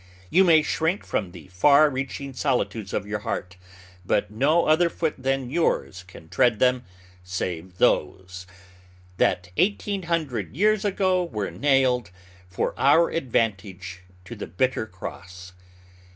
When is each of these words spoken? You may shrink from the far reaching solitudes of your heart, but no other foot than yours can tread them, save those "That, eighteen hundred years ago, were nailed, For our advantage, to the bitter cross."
You 0.31 0.43
may 0.43 0.63
shrink 0.63 1.05
from 1.05 1.29
the 1.31 1.45
far 1.49 1.87
reaching 1.87 2.33
solitudes 2.33 2.91
of 2.91 3.05
your 3.05 3.19
heart, 3.19 3.55
but 4.03 4.31
no 4.31 4.65
other 4.65 4.89
foot 4.89 5.13
than 5.15 5.51
yours 5.51 6.01
can 6.07 6.27
tread 6.27 6.57
them, 6.57 6.85
save 7.23 7.77
those 7.77 8.47
"That, 9.17 9.51
eighteen 9.57 10.01
hundred 10.09 10.55
years 10.55 10.83
ago, 10.83 11.21
were 11.23 11.51
nailed, 11.51 12.09
For 12.47 12.73
our 12.79 13.11
advantage, 13.11 14.01
to 14.25 14.35
the 14.35 14.47
bitter 14.47 14.87
cross." 14.87 15.53